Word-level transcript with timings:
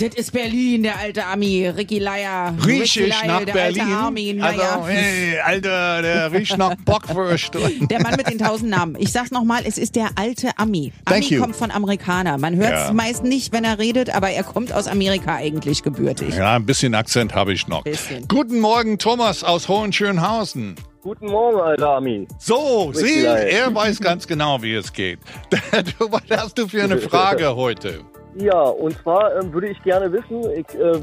Das 0.00 0.14
ist 0.14 0.32
Berlin, 0.32 0.84
der 0.84 0.96
alte 0.96 1.26
Ami, 1.26 1.66
Ricky 1.66 1.98
Leier. 1.98 2.54
Riech 2.64 2.96
Ricky 2.96 3.08
ich 3.08 3.24
nach 3.24 3.42
der 3.44 3.52
Berlin? 3.52 3.80
Alte 3.82 3.94
Army, 3.96 4.32
naja. 4.32 4.76
Also, 4.76 4.86
hey, 4.86 5.38
Alter, 5.40 6.02
der 6.02 6.30
riecht 6.32 6.56
nach 6.56 6.76
Bockwurst. 6.84 7.50
Der 7.90 8.00
Mann 8.00 8.14
mit 8.16 8.28
den 8.30 8.38
tausend 8.38 8.70
Namen. 8.70 8.94
Ich 9.00 9.10
sag's 9.10 9.32
nochmal, 9.32 9.62
es 9.66 9.76
ist 9.76 9.96
der 9.96 10.10
alte 10.14 10.50
Ami. 10.56 10.92
Thank 11.04 11.24
Ami 11.24 11.34
you. 11.34 11.40
kommt 11.40 11.56
von 11.56 11.72
Amerikaner. 11.72 12.38
Man 12.38 12.54
hört's 12.54 12.86
Ja. 12.86 12.92
meist 12.92 13.24
nicht, 13.24 13.52
wenn 13.52 13.64
er 13.64 13.80
redet, 13.80 14.14
aber 14.14 14.30
er 14.30 14.44
kommt 14.44 14.72
aus 14.72 14.86
Amerika 14.86 15.34
eigentlich 15.34 15.82
gebürtig. 15.82 16.36
Ja, 16.36 16.54
ein 16.54 16.64
bisschen 16.64 16.94
Akzent 16.94 17.34
habe 17.34 17.52
ich 17.52 17.66
noch. 17.66 17.82
Bisschen. 17.82 18.28
Guten 18.28 18.60
Morgen, 18.60 18.98
Thomas 18.98 19.42
aus 19.42 19.66
Hohenschönhausen. 19.68 20.76
Guten 21.02 21.26
Morgen, 21.26 21.60
alter 21.60 21.96
Ami. 21.96 22.28
So, 22.38 22.92
Richtig 22.94 23.08
Sie, 23.14 23.24
er 23.24 23.74
weiß 23.74 23.98
ganz 24.00 24.28
genau, 24.28 24.62
wie 24.62 24.74
es 24.74 24.92
geht. 24.92 25.18
Du, 25.98 26.12
was 26.12 26.22
hast 26.30 26.56
du 26.56 26.68
für 26.68 26.84
eine 26.84 26.98
Frage 27.00 27.56
heute? 27.56 28.00
Ja, 28.36 28.60
und 28.62 28.96
zwar 29.02 29.36
ähm, 29.40 29.52
würde 29.52 29.68
ich 29.68 29.82
gerne 29.82 30.12
wissen, 30.12 30.42
ich 30.52 30.78
äh, 30.78 31.00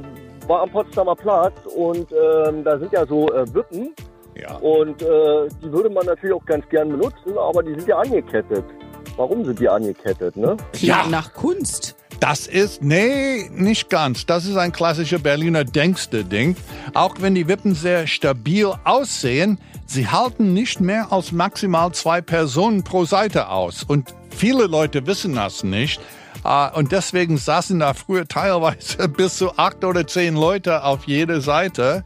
war 0.48 0.62
am 0.62 0.70
Potsdamer 0.72 1.16
Platz 1.16 1.54
und 1.76 2.08
ähm, 2.12 2.64
da 2.64 2.78
sind 2.80 2.92
ja 2.94 3.06
so 3.06 3.28
äh, 3.34 3.46
Wippen 3.54 3.94
Ja. 4.36 4.56
und 4.58 5.02
äh, 5.02 5.48
die 5.64 5.72
würde 5.72 5.90
man 5.90 6.06
natürlich 6.06 6.36
auch 6.36 6.46
ganz 6.46 6.68
gern 6.70 6.90
benutzen, 6.90 7.38
aber 7.38 7.64
die 7.64 7.74
sind 7.74 7.88
ja 7.88 7.98
angekettet. 7.98 8.64
Warum 9.18 9.46
sind 9.46 9.60
die 9.60 9.70
angekettet, 9.70 10.36
ne? 10.36 10.56
Ja, 10.76 11.04
Ja. 11.04 11.08
nach 11.10 11.34
Kunst. 11.34 11.96
Das 12.20 12.48
ist, 12.48 12.82
nee, 12.82 13.50
nicht 13.52 13.90
ganz. 13.90 14.26
Das 14.26 14.46
ist 14.46 14.56
ein 14.56 14.72
klassischer 14.72 15.20
Berliner 15.20 15.66
Denkste-Ding. 15.66 16.56
Auch 16.94 17.16
wenn 17.20 17.36
die 17.36 17.48
Wippen 17.50 17.76
sehr 17.76 18.08
stabil 18.08 18.72
aussehen, 18.86 19.60
sie 19.86 20.08
halten 20.08 20.54
nicht 20.54 20.80
mehr 20.80 21.12
als 21.12 21.34
maximal 21.34 21.92
zwei 21.92 22.22
Personen 22.22 22.84
pro 22.86 23.04
Seite 23.04 23.50
aus. 23.50 23.84
Und 23.84 24.14
viele 24.30 24.68
Leute 24.68 25.06
wissen 25.08 25.36
das 25.36 25.64
nicht. 25.66 26.00
Äh, 26.46 26.70
Und 26.78 26.92
deswegen 26.92 27.38
saßen 27.38 27.80
da 27.80 27.94
früher 27.94 28.28
teilweise 28.28 29.08
bis 29.10 29.38
zu 29.38 29.58
acht 29.58 29.84
oder 29.84 30.06
zehn 30.08 30.36
Leute 30.36 30.84
auf 30.84 31.06
jeder 31.06 31.42
Seite. 31.42 32.04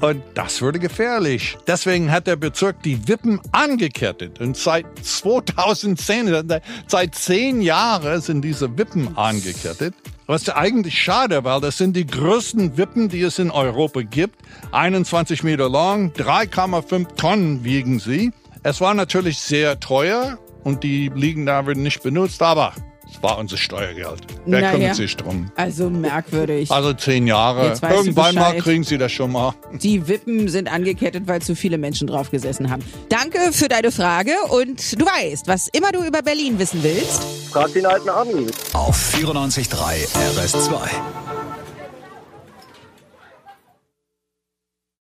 Und 0.00 0.22
das 0.34 0.62
wurde 0.62 0.78
gefährlich. 0.78 1.58
Deswegen 1.66 2.12
hat 2.12 2.28
der 2.28 2.36
Bezirk 2.36 2.84
die 2.84 3.08
Wippen 3.08 3.40
angekettet. 3.50 4.40
Und 4.40 4.56
seit 4.56 4.86
2010, 5.02 6.60
seit 6.86 7.14
zehn 7.16 7.60
Jahren 7.60 8.20
sind 8.20 8.42
diese 8.42 8.78
Wippen 8.78 9.16
angekettet. 9.16 9.94
Was 10.28 10.48
eigentlich 10.50 10.96
schade, 11.02 11.42
weil 11.42 11.60
das 11.60 11.78
sind 11.78 11.96
die 11.96 12.06
größten 12.06 12.76
Wippen, 12.76 13.08
die 13.08 13.22
es 13.22 13.40
in 13.40 13.50
Europa 13.50 14.02
gibt. 14.02 14.36
21 14.70 15.42
Meter 15.42 15.68
lang, 15.68 16.12
3,5 16.12 17.16
Tonnen 17.16 17.64
wiegen 17.64 17.98
sie. 17.98 18.30
Es 18.62 18.80
war 18.80 18.94
natürlich 18.94 19.38
sehr 19.38 19.80
teuer 19.80 20.38
und 20.62 20.84
die 20.84 21.10
liegen 21.12 21.46
da, 21.46 21.66
werden 21.66 21.82
nicht 21.82 22.02
benutzt, 22.02 22.42
aber 22.42 22.72
war 23.20 23.38
unser 23.38 23.56
Steuergeld. 23.56 24.20
Wer 24.46 24.60
Naja. 24.60 24.70
kümmert 24.72 24.94
sich 24.96 25.16
drum? 25.16 25.50
Also 25.56 25.90
merkwürdig. 25.90 26.70
Also 26.70 26.92
zehn 26.92 27.26
Jahre. 27.26 27.74
Irgendwann 27.82 28.34
mal 28.36 28.56
kriegen 28.58 28.84
sie 28.84 28.98
das 28.98 29.10
schon 29.12 29.32
mal. 29.32 29.54
Die 29.72 30.06
Wippen 30.08 30.48
sind 30.48 30.70
angekettet, 30.72 31.26
weil 31.26 31.42
zu 31.42 31.54
viele 31.56 31.78
Menschen 31.78 32.06
drauf 32.06 32.30
gesessen 32.30 32.70
haben. 32.70 32.84
Danke 33.08 33.52
für 33.52 33.68
deine 33.68 33.90
Frage 33.90 34.32
und 34.50 35.00
du 35.00 35.04
weißt, 35.04 35.48
was 35.48 35.68
immer 35.68 35.92
du 35.92 36.04
über 36.04 36.22
Berlin 36.22 36.58
wissen 36.58 36.82
willst. 36.82 37.24
Frag 37.50 37.72
den 37.72 37.86
alten 37.86 38.08
Ami. 38.08 38.46
Auf 38.72 39.14
94.3 39.14 40.06
RS2. 40.36 41.27